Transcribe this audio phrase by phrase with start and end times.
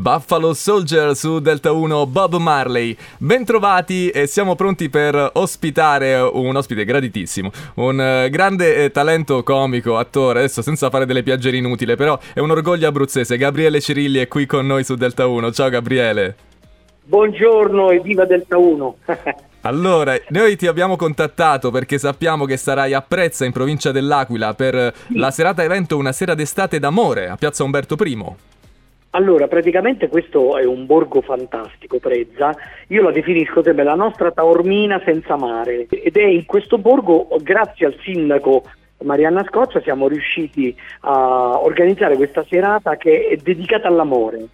[0.00, 2.96] Buffalo Soldier su Delta 1 Bob Marley.
[3.18, 9.98] Bentrovati e siamo pronti per ospitare un ospite graditissimo, un eh, grande eh, talento comico,
[9.98, 13.36] attore, adesso senza fare delle piaggerie inutili, però è un orgoglio abruzzese.
[13.36, 15.52] Gabriele Cirilli è qui con noi su Delta 1.
[15.52, 16.36] Ciao Gabriele.
[17.02, 18.96] Buongiorno e viva Delta 1.
[19.64, 24.94] Allora, noi ti abbiamo contattato perché sappiamo che sarai a Prezza in provincia dell'Aquila per
[25.08, 28.34] la serata evento Una sera d'estate d'amore a Piazza Umberto I.
[29.12, 32.54] Allora, praticamente questo è un borgo fantastico, Prezza.
[32.88, 35.86] Io la definisco sempre la nostra Taormina senza mare.
[35.90, 38.62] Ed è in questo borgo, grazie al sindaco
[39.02, 44.46] Marianna Scoccia, siamo riusciti a organizzare questa serata che è dedicata all'amore.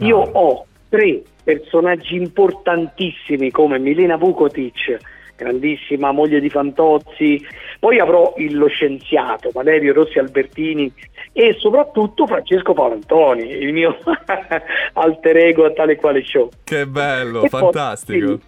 [0.00, 0.28] Io Ah.
[0.32, 4.98] ho tre personaggi importantissimi come Milena Vukotic,
[5.36, 7.42] grandissima moglie di Fantozzi,
[7.78, 10.92] poi avrò il- lo scienziato Valerio Rossi Albertini
[11.38, 13.98] e soprattutto Francesco Palantoni, il mio
[14.94, 16.48] alter ego a tale quale show.
[16.64, 18.26] Che bello, E poi- fantastico.
[18.26, 18.40] sì,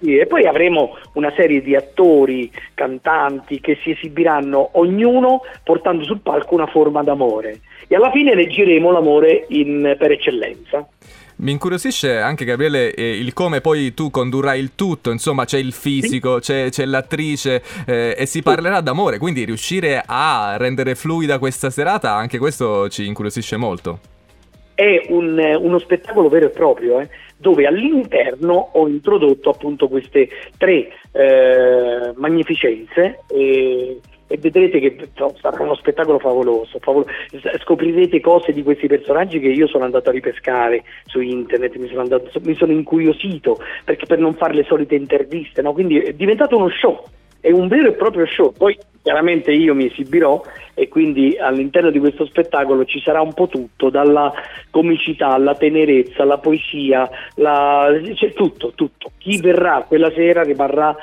[0.00, 6.20] sì, e poi avremo una serie di attori, cantanti che si esibiranno ognuno portando sul
[6.20, 7.58] palco una forma d'amore
[7.88, 10.86] e alla fine leggeremo l'amore in- per eccellenza.
[11.40, 15.72] Mi incuriosisce anche Gabriele eh, il come poi tu condurrai il tutto, insomma c'è il
[15.72, 21.70] fisico, c'è, c'è l'attrice eh, e si parlerà d'amore, quindi riuscire a rendere fluida questa
[21.70, 24.00] serata, anche questo ci incuriosisce molto.
[24.74, 30.88] È un- uno spettacolo vero e proprio, eh, dove all'interno ho introdotto appunto queste tre
[31.12, 33.20] eh, magnificenze
[34.28, 35.08] e, vedrete che
[35.40, 40.10] sarà uno spettacolo favoloso, favolo- s- scoprirete cose di questi personaggi che io sono andato
[40.10, 44.64] a ripescare su internet, mi sono, andato- mi sono incuriosito perché per non fare le
[44.64, 45.72] solite interviste, no?
[45.72, 47.02] quindi è diventato uno show.
[47.40, 50.42] È un vero e proprio show, poi chiaramente io mi esibirò
[50.74, 54.32] e quindi all'interno di questo spettacolo ci sarà un po' tutto, dalla
[54.70, 57.88] comicità alla tenerezza, alla poesia, la...
[58.14, 59.12] c'è tutto, tutto.
[59.18, 60.96] Chi verrà quella sera rimarrà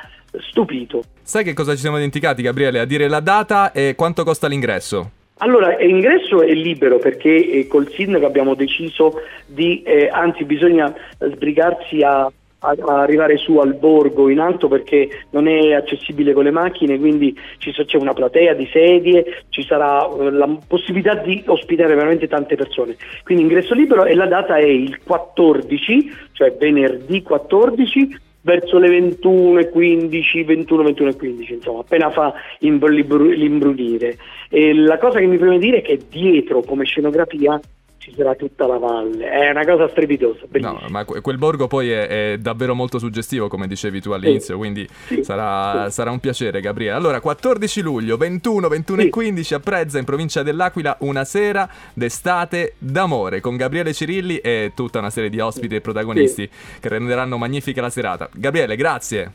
[0.50, 1.04] stupito.
[1.22, 2.80] Sai che cosa ci siamo dimenticati Gabriele?
[2.80, 5.12] A dire la data e quanto costa l'ingresso.
[5.40, 10.94] Allora, eh, l'ingresso è libero perché eh, col sindaco abbiamo deciso di, eh, anzi bisogna
[10.94, 16.52] eh, sbrigarsi a, arrivare su al borgo in alto perché non è accessibile con le
[16.52, 22.56] macchine, quindi c'è una platea di sedie, ci sarà la possibilità di ospitare veramente tante
[22.56, 22.96] persone.
[23.24, 30.46] Quindi ingresso libero e la data è il 14, cioè venerdì 14 verso le 21.15,
[30.46, 34.18] 21, 21 e 15, insomma, appena fa imbr- l'imbru- l'imbrunire.
[34.50, 37.60] E la cosa che mi preme dire è che dietro, come scenografia,
[38.06, 39.28] ci sarà tutta la valle.
[39.28, 40.80] È una cosa strepitosa, bellissima.
[40.80, 44.58] No, ma que- quel borgo poi è, è davvero molto suggestivo, come dicevi tu all'inizio,
[44.58, 45.94] quindi Sì, sarà, sì.
[45.94, 46.96] sarà un piacere, Gabriele.
[46.96, 49.10] Allora, 14 luglio, 21, 21 e Sì.
[49.10, 55.00] 15 a Prezza, in provincia dell'Aquila, una sera d'estate d'amore con Gabriele Cirilli e tutta
[55.00, 56.48] una serie di ospiti e protagonisti
[56.80, 58.30] che renderanno magnifica la serata.
[58.34, 59.32] Gabriele, grazie.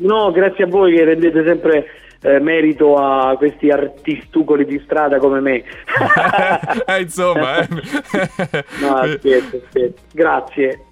[0.00, 1.86] No, grazie a voi che rendete sempre
[2.22, 5.62] eh, merito a questi artistucoli di strada come me.
[6.86, 7.68] eh, insomma, eh.
[8.80, 9.94] no, scherzo, scherzo.
[10.12, 10.84] Grazie.